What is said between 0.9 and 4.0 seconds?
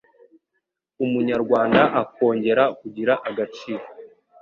Umunyarwanda akongera kugira agaciro